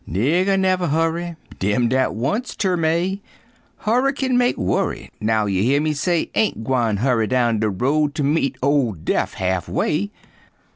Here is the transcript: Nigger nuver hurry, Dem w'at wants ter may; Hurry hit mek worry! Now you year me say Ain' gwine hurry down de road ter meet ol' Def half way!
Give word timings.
Nigger 0.09 0.59
nuver 0.59 0.87
hurry, 0.87 1.35
Dem 1.59 1.87
w'at 1.89 2.15
wants 2.15 2.55
ter 2.55 2.75
may; 2.75 3.21
Hurry 3.81 4.13
hit 4.17 4.31
mek 4.31 4.57
worry! 4.57 5.11
Now 5.21 5.45
you 5.45 5.61
year 5.61 5.79
me 5.79 5.93
say 5.93 6.31
Ain' 6.33 6.63
gwine 6.63 6.97
hurry 6.97 7.27
down 7.27 7.59
de 7.59 7.69
road 7.69 8.15
ter 8.15 8.23
meet 8.23 8.55
ol' 8.63 8.93
Def 8.93 9.35
half 9.35 9.69
way! 9.69 10.09